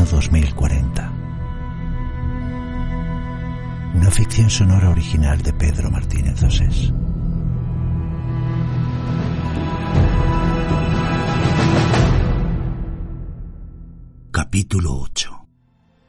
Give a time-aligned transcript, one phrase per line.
[0.00, 1.12] Verano 2040.
[3.94, 6.92] Una ficción sonora original de Pedro Martínez Osés.
[14.30, 15.30] Capítulo 8.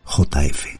[0.05, 0.79] JF.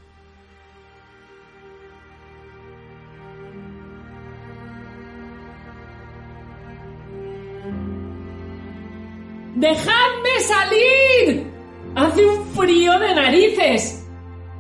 [9.55, 11.50] ¡Dejadme salir!
[11.95, 14.06] Hace un frío de narices.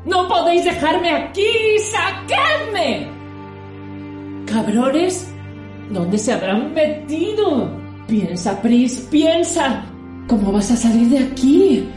[0.05, 1.77] No podéis dejarme aquí.
[1.79, 3.07] ¡Sacadme!
[4.45, 5.31] Cabrones,
[5.89, 7.69] ¿dónde se habrán metido?
[8.07, 9.85] Piensa, Pris, piensa.
[10.27, 11.89] ¿Cómo vas a salir de aquí?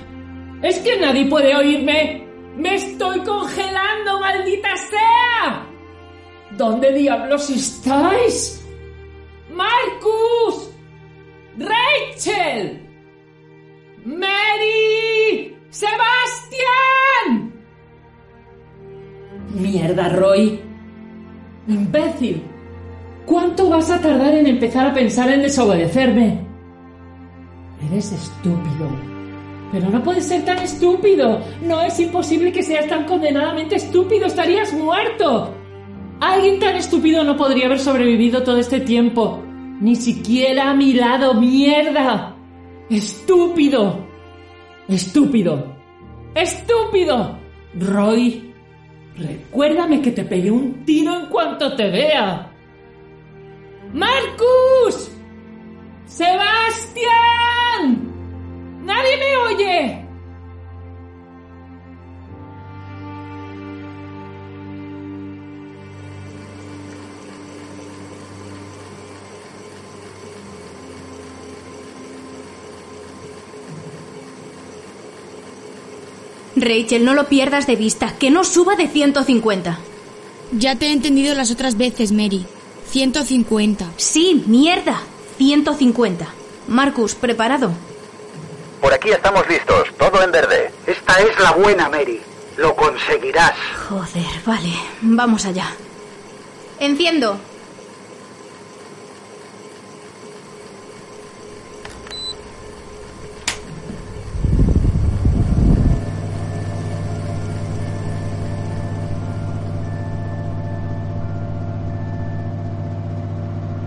[0.63, 2.27] Es que nadie puede oírme.
[2.57, 5.67] Me estoy congelando, maldita sea.
[6.57, 8.65] ¿Dónde diablos estáis?
[9.51, 10.71] Marcus.
[11.59, 12.81] Rachel.
[14.05, 14.84] Mary.
[15.75, 17.53] Sebastián.
[19.57, 20.61] Mierda, Roy.
[21.67, 22.45] Imbécil.
[23.27, 26.47] ¿Cuánto vas a tardar en empezar a pensar en desobedecerme?
[27.91, 28.89] Eres estúpido.
[29.73, 31.41] Pero no puedes ser tan estúpido.
[31.63, 34.27] No es imposible que seas tan condenadamente estúpido.
[34.27, 35.53] Estarías muerto.
[36.21, 39.43] Alguien tan estúpido no podría haber sobrevivido todo este tiempo.
[39.81, 41.35] Ni siquiera a mi lado.
[41.35, 42.37] Mierda.
[42.89, 44.14] Estúpido.
[44.89, 45.77] Estúpido.
[46.35, 47.39] Estúpido.
[47.79, 48.55] Roy,
[49.17, 52.51] recuérdame que te pegué un tiro en cuanto te vea.
[53.93, 55.11] Marcus.
[56.07, 57.05] Sebastián.
[58.85, 60.04] ¡Nadie me oye!
[76.65, 79.79] Rachel, no lo pierdas de vista, que no suba de 150.
[80.53, 82.47] Ya te he entendido las otras veces, Mary.
[82.91, 83.87] 150.
[83.97, 85.01] Sí, mierda.
[85.39, 86.27] 150.
[86.69, 87.73] Marcus, ¿preparado?
[88.81, 90.71] Por aquí estamos listos, todo en verde.
[90.87, 92.21] Esta es la buena, Mary.
[92.57, 93.55] Lo conseguirás.
[93.89, 94.73] Joder, vale.
[95.01, 95.73] Vamos allá.
[96.79, 97.39] Enciendo.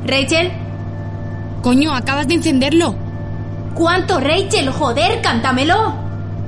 [0.08, 0.52] Rachel,
[1.62, 2.96] Coño, acabas de encenderlo.
[3.76, 4.70] ¿cuánto, Rachel?
[4.72, 5.94] Joder, cántamelo.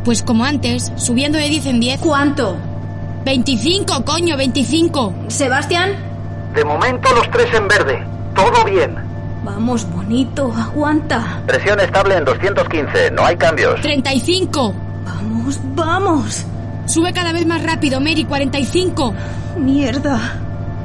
[0.06, 2.00] Pues como antes, subiendo de 10 en 10.
[2.00, 2.56] ¿Cuánto?
[3.26, 5.14] 25, coño, 25.
[5.28, 5.92] Sebastián,
[6.56, 8.04] De momento los tres en verde.
[8.34, 8.96] Todo bien.
[9.44, 11.42] vamos, bonito, aguanta.
[11.46, 13.80] Presión estable en 215, no hay cambios.
[13.82, 14.74] 35.
[15.06, 16.46] Vamos, vamos.
[16.86, 19.14] Sube cada vez más rápido, Mary, 45.
[19.58, 20.36] Mierda.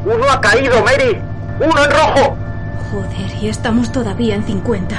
[0.04, 1.18] Uno ha caído, Mary.
[1.60, 2.36] Uno en rojo.
[2.90, 4.96] Joder, y estamos todavía en 50.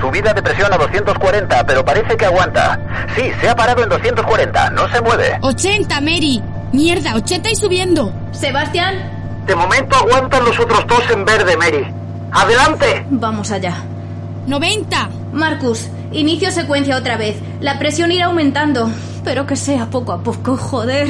[0.00, 2.78] Subida de presión a 240, pero parece que aguanta.
[3.16, 5.38] Sí, se ha parado en 240, no se mueve.
[5.40, 6.42] 80, Mary.
[6.72, 8.12] Mierda, 80 y subiendo.
[8.32, 9.10] Sebastián,
[9.46, 11.86] De momento aguantan los otros dos en verde, Mary.
[12.32, 13.06] ¡Adelante!
[13.10, 13.74] vamos allá.
[14.46, 15.08] 90.
[15.32, 17.36] Marcus, inicio secuencia otra vez.
[17.60, 18.90] La presión irá aumentando,
[19.22, 21.06] pero que sea poco a poco, joder.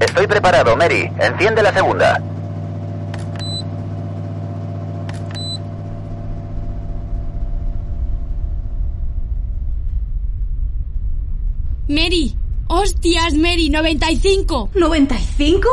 [0.00, 1.10] Estoy preparado, Mary.
[1.18, 2.20] Enciende la segunda.
[11.88, 12.36] Mary.
[12.68, 14.70] Hostias, Mary, 95.
[14.74, 15.64] ¿95?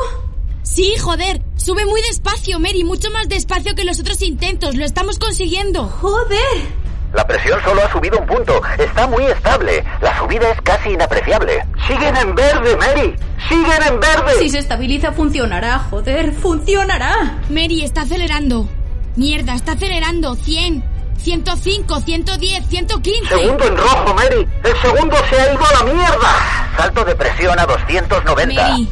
[0.64, 1.42] Sí, joder.
[1.58, 4.76] Sube muy despacio, Mary, mucho más despacio que los otros intentos.
[4.76, 5.84] Lo estamos consiguiendo.
[5.86, 6.86] Joder.
[7.14, 8.62] La presión solo ha subido un punto.
[8.80, 9.84] Está muy estable.
[10.02, 11.66] La subida es casi inapreciable.
[11.88, 13.16] Siguen en verde, Mary.
[13.50, 14.40] Siguen en verde.
[14.40, 17.42] Si se estabiliza, funcionará, joder, funcionará.
[17.50, 18.68] Mary, está acelerando.
[19.16, 20.36] Mierda, está acelerando.
[20.36, 20.84] 100,
[21.26, 23.30] 105, 110, 115.
[23.30, 24.48] Segundo en rojo, Mary.
[24.64, 26.72] El segundo se ha ido a la mierda.
[26.78, 28.62] Salto de presión a 290.
[28.62, 28.88] Mary,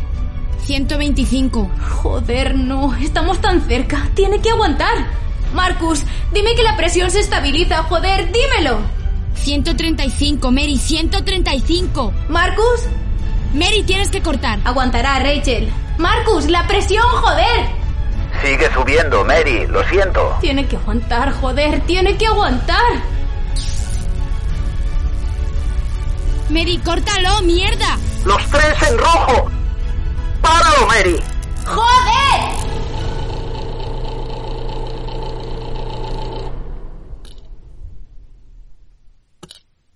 [0.65, 1.69] 125.
[2.01, 4.09] Joder, no, estamos tan cerca.
[4.15, 5.05] Tiene que aguantar.
[5.53, 6.01] Marcus,
[6.33, 8.79] dime que la presión se estabiliza, joder, dímelo.
[9.35, 12.13] 135, Mary, 135.
[12.29, 12.87] Marcus,
[13.53, 14.59] Mary, tienes que cortar.
[14.63, 15.71] aguantará, Rachel.
[15.99, 17.82] Marcus, la presión, joder.
[18.43, 19.65] Sigue subiendo, Mary.
[19.67, 20.37] Lo siento.
[20.41, 23.01] Tiene que aguantar, joder, tiene que aguantar.
[26.49, 27.97] Mary, córtalo, mierda.
[28.25, 29.49] Los tres en rojo.
[30.41, 31.15] ¡Páralo, Mary!
[31.65, 32.53] ¡Joder!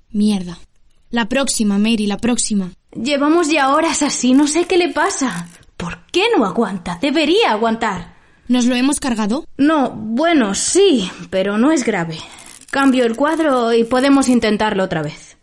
[0.09, 0.57] Mierda.
[1.09, 2.71] La próxima, Mary, la próxima.
[2.94, 5.49] Llevamos ya horas así, no sé qué le pasa.
[5.75, 6.97] ¿Por qué no aguanta?
[7.01, 8.17] Debería aguantar.
[8.47, 9.45] ¿Nos lo hemos cargado?
[9.57, 12.17] No, bueno, sí, pero no es grave.
[12.71, 15.38] Cambio el cuadro y podemos intentarlo otra vez.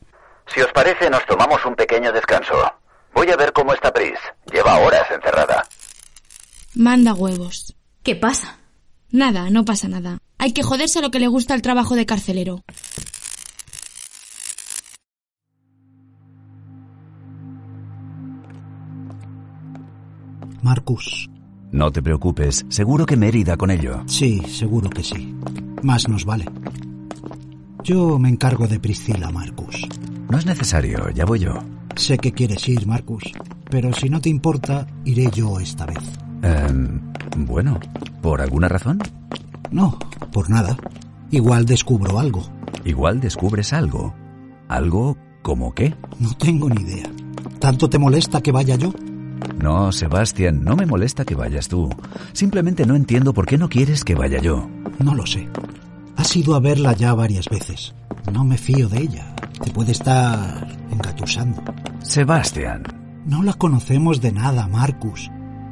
[0.46, 2.54] Si os parece, nos tomamos un pequeño descanso.
[3.14, 4.18] Voy a ver cómo está Pris.
[4.52, 5.66] Lleva horas encerrada.
[6.74, 7.74] Manda huevos.
[8.02, 8.58] ¿Qué pasa?
[9.10, 10.18] Nada, no pasa nada.
[10.38, 12.62] Hay que joderse a lo que le gusta el trabajo de carcelero.
[20.62, 21.28] Marcus.
[21.75, 24.05] No te preocupes, seguro que Mary da con ello.
[24.06, 25.35] Sí, seguro que sí.
[25.82, 26.44] Más nos vale.
[27.82, 29.88] Yo me encargo de Priscila, Marcus.
[30.31, 31.55] No es necesario, ya voy yo.
[31.97, 33.25] Sé que quieres ir, Marcus,
[33.69, 35.99] pero si no te importa, iré yo esta vez.
[36.43, 37.00] Em,
[37.38, 37.81] bueno,
[38.23, 39.00] ¿por alguna razón?
[39.73, 39.99] No,
[40.32, 40.76] por nada.
[41.32, 42.44] Igual descubro algo.
[42.85, 44.15] Igual descubres algo.
[44.69, 45.93] ¿Algo como qué?
[46.21, 47.11] No tengo ni idea.
[47.59, 48.93] ¿Tanto te molesta que vaya yo?
[49.64, 51.88] No, Sebastián, no me molesta que vayas tú.
[52.34, 54.69] Simplemente no entiendo por qué no quieres que vaya yo.
[54.99, 55.49] No lo sé.
[56.16, 57.94] Has ido a verla ya varias veces.
[58.31, 59.34] No me fío de ella.
[59.64, 61.62] Te puede estar engatusando.
[62.02, 62.82] Sebastián.
[63.25, 65.31] No la conocemos de nada, Marcus.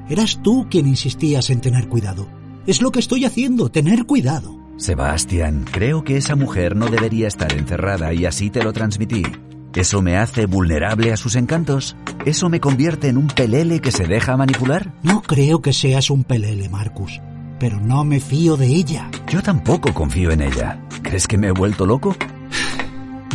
[0.09, 2.27] Eras tú quien insistías en tener cuidado.
[2.67, 4.57] Es lo que estoy haciendo, tener cuidado.
[4.79, 9.23] Sebastián, creo que esa mujer no debería estar encerrada y así te lo transmití.
[9.75, 11.97] ¿Eso me hace vulnerable a sus encantos?
[12.27, 14.93] ¿Eso me convierte en un pelele que se deja manipular?
[15.03, 17.21] No creo que seas un pelele, Marcus,
[17.59, 19.11] pero no me fío de ella.
[19.29, 20.79] Yo tampoco confío en ella.
[21.03, 22.15] ¿Crees que me he vuelto loco?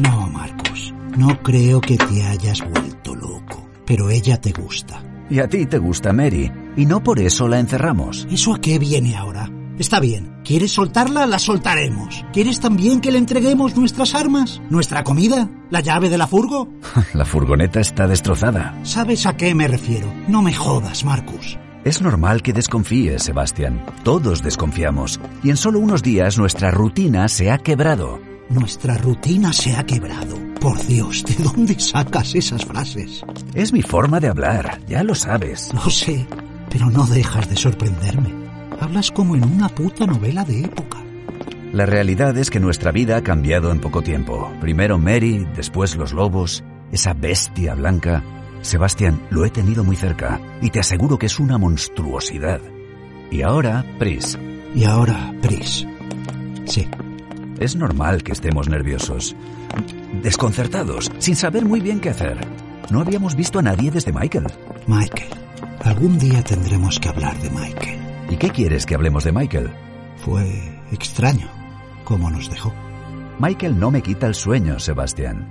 [0.02, 5.02] No, Marcus, no creo que te hayas vuelto loco, pero ella te gusta.
[5.32, 8.28] Y a ti te gusta Mary, y no por eso la encerramos.
[8.30, 9.50] ¿Eso a qué viene ahora?
[9.80, 10.38] Está bien.
[10.44, 11.28] ¿Quieres soltarla?
[11.28, 12.26] La soltaremos.
[12.34, 14.62] ¿Quieres también que le entreguemos nuestras armas?
[14.70, 15.50] ¿Nuestra comida?
[15.70, 16.68] ¿La llave de la furgo?
[17.14, 18.80] la furgoneta está destrozada.
[18.84, 20.12] ¿Sabes a qué me refiero?
[20.28, 21.58] No me jodas, Marcus.
[21.84, 23.86] Es normal que desconfíes, Sebastián.
[24.04, 25.20] Todos desconfiamos.
[25.44, 28.20] Y en solo unos días nuestra rutina se ha quebrado.
[28.50, 30.38] Nuestra rutina se ha quebrado.
[30.60, 33.24] Por Dios, ¿de dónde sacas esas frases?
[33.54, 35.72] Es mi forma de hablar, ya lo sabes.
[35.74, 36.26] Lo sé,
[36.70, 38.47] pero no dejas de sorprenderme.
[38.80, 41.00] Hablas como en una puta novela de época.
[41.74, 44.52] La realidad es que nuestra vida ha cambiado en poco tiempo.
[44.62, 48.24] Primero Mary, después los lobos, esa bestia blanca.
[48.62, 52.62] Sebastián, lo he tenido muy cerca y te aseguro que es una monstruosidad.
[53.32, 54.38] Y ahora, Pris.
[54.74, 55.86] Y ahora, Pris.
[56.66, 56.88] Sí.
[57.60, 59.36] Es normal que estemos nerviosos,
[60.22, 62.38] desconcertados, sin saber muy bien qué hacer.
[62.92, 64.46] No habíamos visto a nadie desde Michael.
[64.86, 65.30] Michael.
[65.84, 68.07] Algún día tendremos que hablar de Michael.
[68.30, 69.72] ¿Y qué quieres que hablemos de Michael?
[70.18, 71.48] Fue extraño
[72.04, 72.74] cómo nos dejó.
[73.40, 75.48] Michael no me quita el sueño, Sebastián.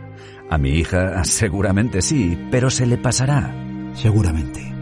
[0.50, 3.54] A mi hija seguramente sí, pero se le pasará.
[3.94, 4.72] Seguramente.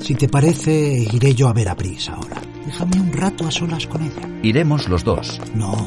[0.00, 2.40] Si te parece, iré yo a ver a Pris ahora.
[2.64, 4.28] Déjame un rato a solas con ella.
[4.42, 5.40] Iremos los dos.
[5.54, 5.86] No,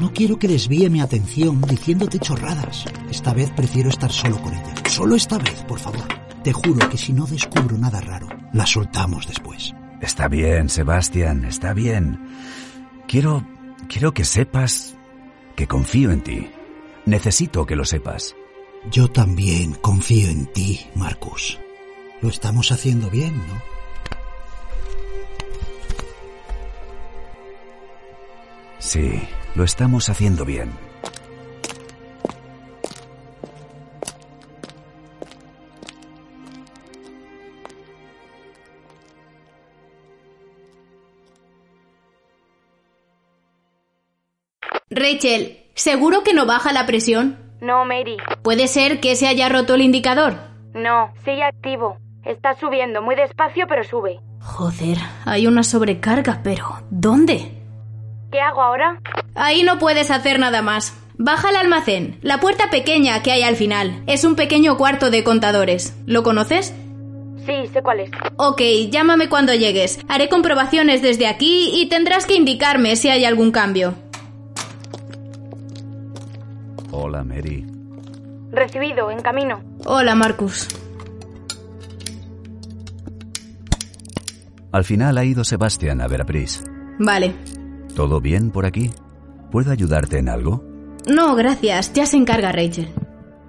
[0.00, 2.86] no quiero que desvíe mi atención diciéndote chorradas.
[3.10, 4.74] Esta vez prefiero estar solo con ella.
[4.88, 6.06] Solo esta vez, por favor.
[6.42, 9.74] Te juro que si no descubro nada raro, la soltamos después.
[10.04, 12.18] Está bien, Sebastián, está bien.
[13.08, 13.42] Quiero...
[13.88, 14.94] quiero que sepas
[15.56, 16.50] que confío en ti.
[17.06, 18.36] Necesito que lo sepas.
[18.90, 21.58] Yo también confío en ti, Marcus.
[22.20, 23.62] Lo estamos haciendo bien, ¿no?
[28.80, 29.22] Sí,
[29.54, 30.70] lo estamos haciendo bien.
[45.04, 47.38] Rachel, ¿seguro que no baja la presión?
[47.60, 48.16] No, Mary.
[48.42, 50.38] ¿Puede ser que se haya roto el indicador?
[50.72, 51.98] No, sigue activo.
[52.24, 54.18] Está subiendo muy despacio, pero sube.
[54.40, 54.96] Joder,
[55.26, 57.52] hay una sobrecarga, pero ¿dónde?
[58.32, 58.98] ¿Qué hago ahora?
[59.34, 60.98] Ahí no puedes hacer nada más.
[61.18, 64.02] Baja al almacén, la puerta pequeña que hay al final.
[64.06, 65.94] Es un pequeño cuarto de contadores.
[66.06, 66.74] ¿Lo conoces?
[67.44, 68.10] Sí, sé cuál es.
[68.36, 70.00] Ok, llámame cuando llegues.
[70.08, 73.94] Haré comprobaciones desde aquí y tendrás que indicarme si hay algún cambio.
[76.96, 77.66] Hola, Mary.
[78.52, 79.60] Recibido, en camino.
[79.84, 80.68] Hola, Marcus.
[84.70, 86.62] Al final ha ido Sebastián a ver a Pris.
[87.00, 87.34] Vale.
[87.96, 88.92] ¿Todo bien por aquí?
[89.50, 90.64] ¿Puedo ayudarte en algo?
[91.08, 91.92] No, gracias.
[91.92, 92.88] Ya se encarga Rachel.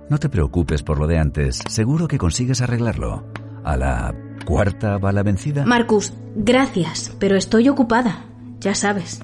[0.09, 1.61] No te preocupes por lo de antes.
[1.69, 3.25] Seguro que consigues arreglarlo.
[3.63, 5.65] ¿A la cuarta va la vencida?
[5.65, 8.25] Marcus, gracias, pero estoy ocupada.
[8.59, 9.21] Ya sabes.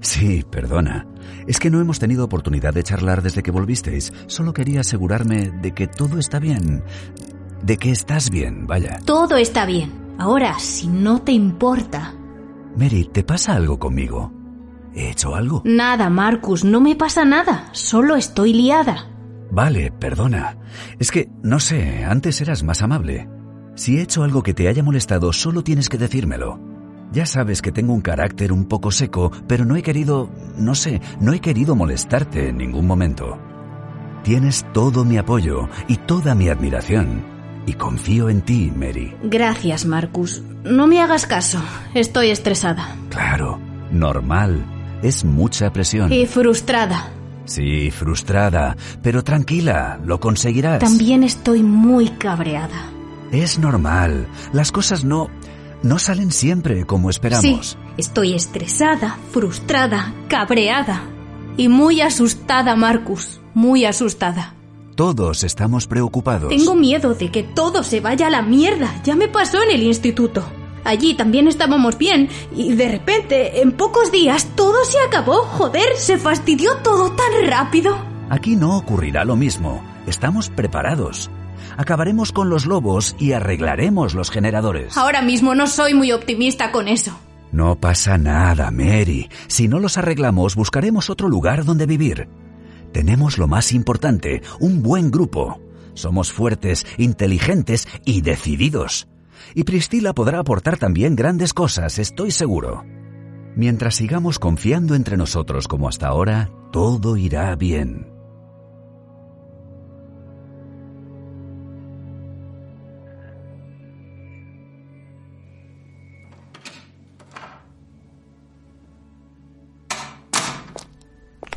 [0.00, 1.06] Sí, perdona.
[1.46, 4.12] Es que no hemos tenido oportunidad de charlar desde que volvisteis.
[4.26, 6.82] Solo quería asegurarme de que todo está bien.
[7.62, 8.98] De que estás bien, vaya.
[9.04, 9.92] Todo está bien.
[10.18, 12.14] Ahora, si no te importa.
[12.76, 14.32] Mary, ¿te pasa algo conmigo?
[14.94, 15.62] ¿He hecho algo?
[15.64, 17.68] Nada, Marcus, no me pasa nada.
[17.72, 19.08] Solo estoy liada.
[19.50, 20.56] Vale, perdona.
[20.98, 23.28] Es que, no sé, antes eras más amable.
[23.74, 26.69] Si he hecho algo que te haya molestado, solo tienes que decírmelo.
[27.12, 31.00] Ya sabes que tengo un carácter un poco seco, pero no he querido, no sé,
[31.20, 33.36] no he querido molestarte en ningún momento.
[34.22, 37.24] Tienes todo mi apoyo y toda mi admiración.
[37.66, 39.14] Y confío en ti, Mary.
[39.24, 40.42] Gracias, Marcus.
[40.62, 41.60] No me hagas caso.
[41.94, 42.96] Estoy estresada.
[43.10, 43.58] Claro,
[43.90, 44.64] normal.
[45.02, 46.12] Es mucha presión.
[46.12, 47.10] Y frustrada.
[47.44, 50.78] Sí, frustrada, pero tranquila, lo conseguirás.
[50.78, 52.90] También estoy muy cabreada.
[53.32, 54.26] Es normal.
[54.52, 55.30] Las cosas no
[55.82, 57.42] no salen siempre como esperamos.
[57.42, 61.02] Sí, estoy estresada, frustrada, cabreada
[61.56, 63.40] y muy asustada, Marcus.
[63.54, 64.54] Muy asustada.
[64.94, 66.50] Todos estamos preocupados.
[66.50, 69.00] Tengo miedo de que todo se vaya a la mierda.
[69.02, 70.44] Ya me pasó en el instituto.
[70.84, 75.42] Allí también estábamos bien y de repente, en pocos días, todo se acabó.
[75.42, 77.96] Joder, se fastidió todo tan rápido.
[78.28, 79.82] Aquí no ocurrirá lo mismo.
[80.06, 81.30] Estamos preparados.
[81.80, 84.98] Acabaremos con los lobos y arreglaremos los generadores.
[84.98, 87.18] Ahora mismo no soy muy optimista con eso.
[87.52, 89.30] No pasa nada, Mary.
[89.46, 92.28] Si no los arreglamos, buscaremos otro lugar donde vivir.
[92.92, 95.58] Tenemos lo más importante, un buen grupo.
[95.94, 99.08] Somos fuertes, inteligentes y decididos.
[99.54, 102.84] Y Priscila podrá aportar también grandes cosas, estoy seguro.
[103.56, 108.19] Mientras sigamos confiando entre nosotros como hasta ahora, todo irá bien.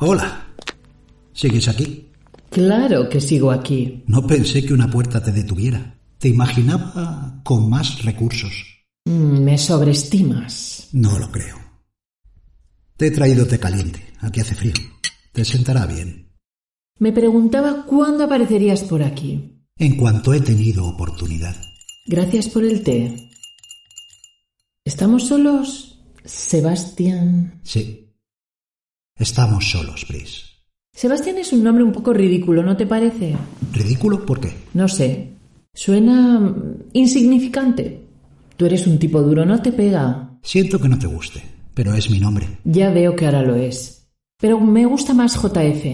[0.05, 0.53] Hola.
[1.31, 2.11] ¿Sigues aquí?
[2.49, 4.03] Claro que sigo aquí.
[4.05, 5.97] No pensé que una puerta te detuviera.
[6.17, 8.51] Te imaginaba con más recursos.
[9.05, 10.89] Mm, me sobreestimas.
[10.91, 11.55] No lo creo.
[12.97, 14.05] Te he traído té caliente.
[14.19, 14.73] Aquí hace frío.
[15.31, 16.33] Te sentará bien.
[16.99, 19.63] Me preguntaba cuándo aparecerías por aquí.
[19.77, 21.55] En cuanto he tenido oportunidad.
[22.05, 23.29] Gracias por el té.
[24.83, 27.61] ¿Estamos solos, Sebastián?
[27.63, 28.12] Sí.
[29.17, 30.43] Estamos solos, Pris.
[30.91, 33.35] Sebastián es un nombre un poco ridículo, ¿no te parece?
[33.71, 34.25] ¿Ridículo?
[34.25, 34.53] ¿Por qué?
[34.73, 35.33] No sé.
[35.73, 38.01] Suena mm, insignificante.
[38.57, 40.37] Tú eres un tipo duro, no te pega.
[40.41, 41.43] Siento que no te guste,
[41.73, 42.47] pero es mi nombre.
[42.63, 44.07] Ya veo que ahora lo es.
[44.39, 45.85] Pero me gusta más JF.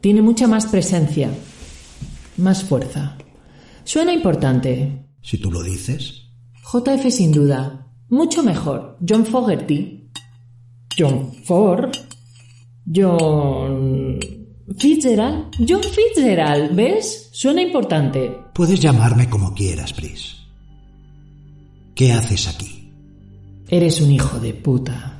[0.00, 1.30] Tiene mucha más presencia.
[2.36, 3.16] Más fuerza.
[3.84, 5.06] Suena importante.
[5.22, 6.30] Si tú lo dices.
[6.72, 7.86] JF sin duda.
[8.08, 8.98] Mucho mejor.
[9.06, 10.10] John Fogerty.
[10.96, 11.90] John Ford.
[12.92, 14.18] John...
[14.78, 15.54] Fitzgerald.
[15.68, 16.74] John Fitzgerald.
[16.74, 17.28] ¿Ves?
[17.32, 18.34] Suena importante.
[18.54, 20.36] Puedes llamarme como quieras, Pris.
[21.94, 22.90] ¿Qué haces aquí?
[23.68, 25.18] Eres un hijo de puta.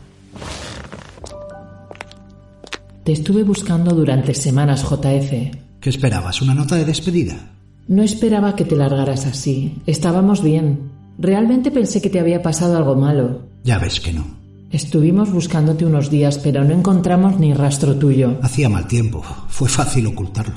[3.04, 5.56] Te estuve buscando durante semanas, JF.
[5.80, 6.40] ¿Qué esperabas?
[6.40, 7.52] ¿Una nota de despedida?
[7.86, 9.82] No esperaba que te largaras así.
[9.86, 10.90] Estábamos bien.
[11.18, 13.42] Realmente pensé que te había pasado algo malo.
[13.62, 14.43] Ya ves que no.
[14.74, 18.40] Estuvimos buscándote unos días, pero no encontramos ni rastro tuyo.
[18.42, 19.22] Hacía mal tiempo.
[19.46, 20.56] Fue fácil ocultarlo.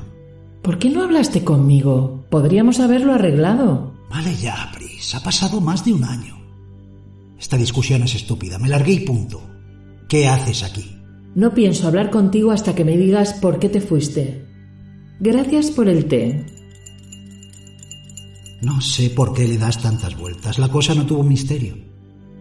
[0.63, 2.25] ¿Por qué no hablaste conmigo?
[2.31, 3.93] Podríamos haberlo arreglado.
[4.09, 5.13] Vale ya, Pris.
[5.13, 6.35] Ha pasado más de un año.
[7.37, 8.57] Esta discusión es estúpida.
[8.57, 9.39] Me largué y punto.
[10.09, 10.99] ¿Qué haces aquí?
[11.35, 14.47] No pienso hablar contigo hasta que me digas por qué te fuiste.
[15.19, 16.43] Gracias por el té.
[18.63, 20.57] No sé por qué le das tantas vueltas.
[20.57, 21.86] La cosa no tuvo misterio.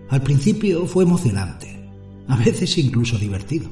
[0.09, 1.91] Al principio fue emocionante,
[2.29, 3.69] a veces incluso divertido.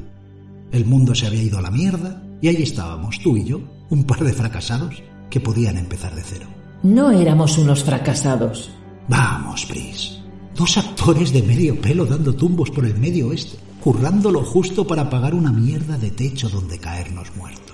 [0.72, 3.60] El mundo se había ido a la mierda y ahí estábamos, tú y yo,
[3.90, 6.46] un par de fracasados que podían empezar de cero.
[6.82, 8.70] No éramos unos fracasados.
[9.08, 10.18] Vamos, Pris.
[10.56, 15.08] Dos actores de medio pelo dando tumbos por el medio oeste, currando lo justo para
[15.08, 17.64] pagar una mierda de techo donde caernos muertos.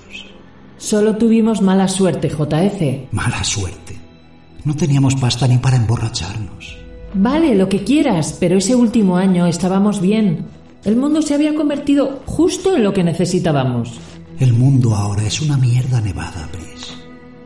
[0.76, 3.12] Solo tuvimos mala suerte, JF.
[3.12, 3.99] Mala suerte.
[4.64, 6.79] No teníamos pasta ni para emborracharnos.
[7.14, 10.47] Vale, lo que quieras, pero ese último año estábamos bien.
[10.85, 13.99] El mundo se había convertido justo en lo que necesitábamos.
[14.38, 16.95] El mundo ahora es una mierda nevada, Pris.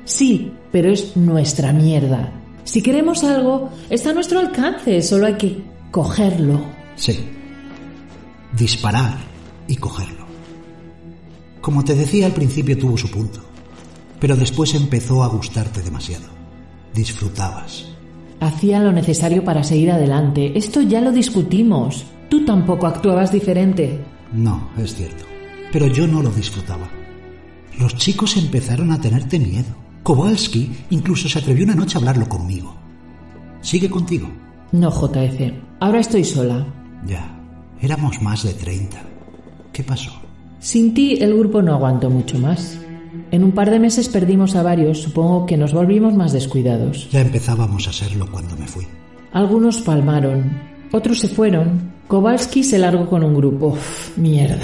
[0.04, 2.32] Sí, pero es nuestra mierda.
[2.64, 6.60] Si queremos algo, está a nuestro alcance, solo hay que cogerlo.
[6.96, 7.18] Sí.
[8.56, 9.18] Disparar
[9.66, 10.24] y cogerlo.
[11.60, 13.40] Como te decía al principio tuvo su punto,
[14.20, 16.26] pero después empezó a gustarte demasiado.
[16.94, 17.93] Disfrutabas.
[18.40, 20.56] Hacía lo necesario para seguir adelante.
[20.56, 22.04] Esto ya lo discutimos.
[22.28, 24.00] Tú tampoco actuabas diferente.
[24.32, 25.24] No, es cierto.
[25.72, 26.88] Pero yo no lo disfrutaba.
[27.78, 29.74] Los chicos empezaron a tenerte miedo.
[30.02, 32.74] Kowalski incluso se atrevió una noche a hablarlo conmigo.
[33.60, 34.28] ¿Sigue contigo?
[34.72, 35.52] No, JF.
[35.80, 36.66] Ahora estoy sola.
[37.06, 37.30] Ya.
[37.80, 39.02] Éramos más de 30.
[39.72, 40.12] ¿Qué pasó?
[40.60, 42.78] Sin ti el grupo no aguantó mucho más.
[43.34, 47.10] En un par de meses perdimos a varios, supongo que nos volvimos más descuidados.
[47.10, 48.86] Ya empezábamos a serlo cuando me fui.
[49.32, 50.52] Algunos palmaron,
[50.92, 51.94] otros se fueron.
[52.06, 53.70] Kowalski se largó con un grupo.
[53.70, 54.62] Uf, mierda.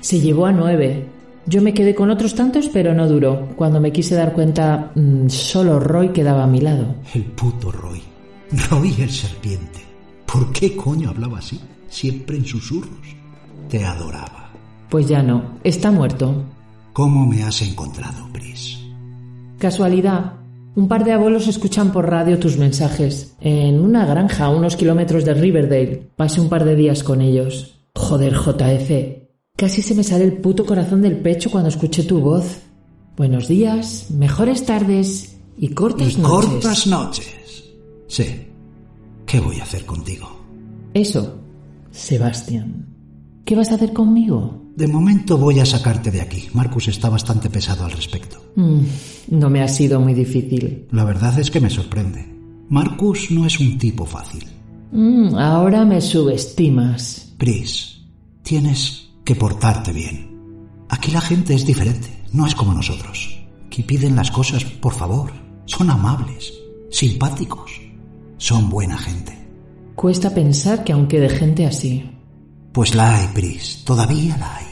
[0.00, 1.04] Se llevó a nueve.
[1.44, 3.50] Yo me quedé con otros tantos, pero no duró.
[3.54, 6.94] Cuando me quise dar cuenta, mmm, solo Roy quedaba a mi lado.
[7.12, 8.00] El puto Roy.
[8.70, 9.80] Roy el serpiente.
[10.24, 11.60] ¿Por qué coño hablaba así?
[11.90, 13.14] Siempre en susurros.
[13.68, 14.52] Te adoraba.
[14.88, 15.58] Pues ya no.
[15.62, 16.55] Está muerto.
[16.96, 18.78] ¿Cómo me has encontrado, Pris?
[19.58, 20.32] Casualidad.
[20.76, 23.36] Un par de abuelos escuchan por radio tus mensajes.
[23.38, 26.08] En una granja a unos kilómetros de Riverdale.
[26.16, 27.80] Pasé un par de días con ellos.
[27.94, 29.28] Joder, JF.
[29.54, 32.62] Casi se me sale el puto corazón del pecho cuando escuché tu voz.
[33.14, 36.48] Buenos días, mejores tardes y cortas y noches.
[36.48, 37.74] cortas noches.
[38.08, 38.24] Sí.
[39.26, 40.34] ¿Qué voy a hacer contigo?
[40.94, 41.40] Eso,
[41.90, 42.95] Sebastián.
[43.46, 44.60] ¿Qué vas a hacer conmigo?
[44.74, 46.48] De momento voy a sacarte de aquí.
[46.52, 48.42] Marcus está bastante pesado al respecto.
[48.56, 48.80] Mm,
[49.28, 50.88] no me ha sido muy difícil.
[50.90, 52.26] La verdad es que me sorprende.
[52.68, 54.44] Marcus no es un tipo fácil.
[54.90, 57.34] Mm, ahora me subestimas.
[57.38, 58.00] Pris,
[58.42, 60.28] tienes que portarte bien.
[60.88, 63.46] Aquí la gente es diferente, no es como nosotros.
[63.66, 65.30] Aquí piden las cosas por favor.
[65.66, 66.52] Son amables,
[66.90, 67.70] simpáticos.
[68.38, 69.38] Son buena gente.
[69.94, 72.10] Cuesta pensar que aún quede gente así.
[72.76, 74.66] Pues la hay, Pris, todavía la hay.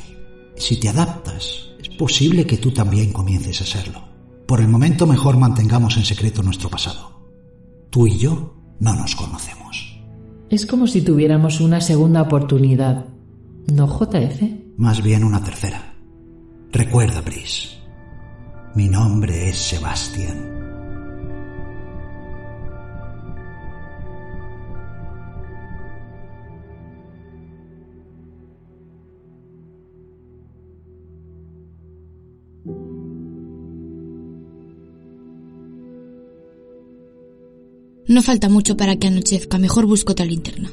[0.56, 4.04] Si te adaptas, es posible que tú también comiences a serlo.
[4.46, 7.30] Por el momento mejor mantengamos en secreto nuestro pasado.
[7.88, 9.98] Tú y yo no nos conocemos.
[10.50, 13.06] Es como si tuviéramos una segunda oportunidad.
[13.72, 14.42] ¿No, JF?
[14.76, 15.94] Más bien una tercera.
[16.72, 17.78] Recuerda, Pris.
[18.74, 20.63] Mi nombre es Sebastián.
[38.06, 39.58] No falta mucho para que anochezca.
[39.58, 40.70] Mejor busco otra linterna.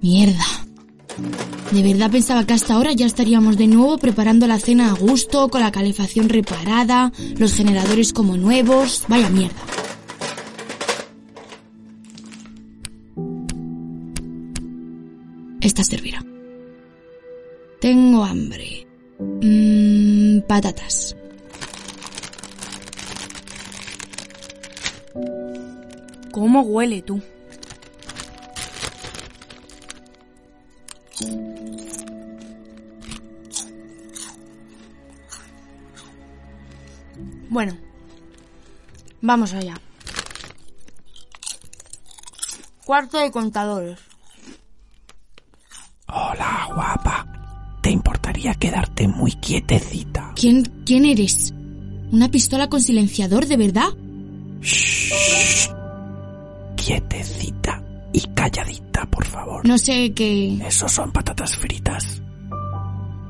[0.00, 0.44] Mierda.
[1.72, 5.48] De verdad pensaba que hasta ahora ya estaríamos de nuevo preparando la cena a gusto,
[5.48, 9.04] con la calefacción reparada, los generadores como nuevos.
[9.08, 9.56] Vaya mierda.
[15.60, 16.24] Esta servirá.
[17.80, 18.86] Tengo hambre.
[19.18, 21.16] Mmm, patatas.
[26.36, 27.18] ¿Cómo huele tú?
[37.48, 37.78] Bueno,
[39.22, 39.80] vamos allá.
[42.84, 43.98] Cuarto de contadores.
[46.08, 47.78] Hola, guapa.
[47.82, 50.34] ¿Te importaría quedarte muy quietecita?
[50.36, 51.54] ¿Quién, quién eres?
[52.12, 53.88] ¿Una pistola con silenciador, de verdad?
[59.66, 60.58] No sé qué...
[60.64, 62.22] Esos son patatas fritas.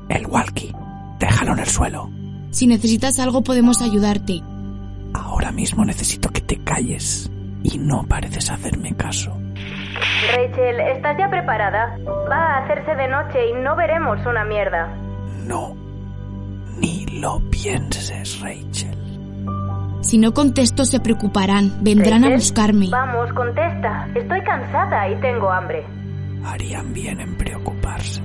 [0.07, 0.71] El walkie.
[1.19, 2.11] Déjalo en el suelo.
[2.51, 4.43] Si necesitas algo podemos ayudarte.
[5.15, 7.29] Ahora mismo necesito que te calles.
[7.63, 9.35] Y no pareces hacerme caso.
[10.31, 11.97] Rachel, ¿estás ya preparada?
[12.29, 14.95] Va a hacerse de noche y no veremos una mierda.
[15.47, 15.75] No.
[16.77, 18.95] Ni lo pienses, Rachel.
[20.01, 21.83] Si no contesto se preocuparán.
[21.83, 22.89] Vendrán Rachel, a buscarme.
[22.91, 24.07] Vamos, contesta.
[24.13, 25.96] Estoy cansada y tengo hambre.
[26.43, 28.21] Harían bien en preocuparse.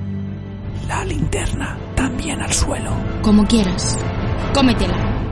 [0.87, 2.93] La linterna también al suelo.
[3.23, 3.99] Como quieras.
[4.55, 5.29] Cómetela.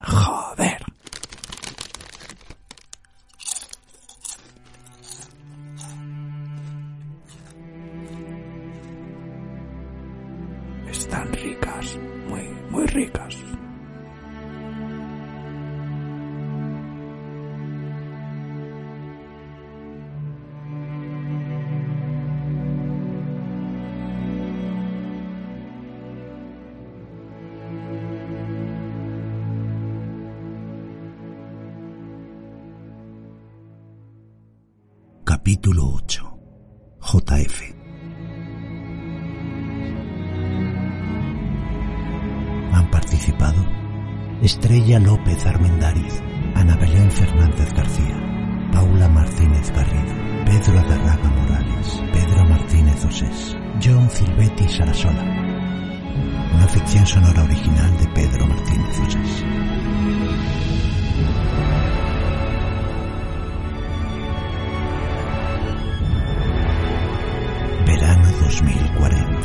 [0.00, 0.78] Joder.
[10.90, 11.98] Están ricas,
[12.98, 13.47] ricas.
[44.42, 46.22] Estrella López Armendáriz,
[46.54, 48.16] Ana Belén Fernández García,
[48.72, 50.14] Paula Martínez Garrido,
[50.46, 55.22] Pedro Adarraga Morales, Pedro Martínez Osés, John Silvetti Sarasola.
[56.54, 59.44] Una ficción sonora original de Pedro Martínez Osés.
[67.86, 69.37] Verano 2040.